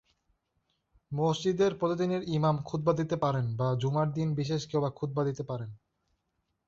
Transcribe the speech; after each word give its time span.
মসজিদের 1.11 1.71
প্রতিদিনের 1.75 2.21
ইমাম 2.29 2.55
খুতবা 2.63 2.93
দিতে 2.93 3.15
পারেন 3.15 3.45
বা 3.55 3.67
জুমার 3.81 4.07
দিন 4.13 4.27
বিশেষ 4.35 4.61
কেউ 4.67 4.81
খুতবা 4.89 5.23
দিতে 5.25 5.43
পারেন। 5.43 5.69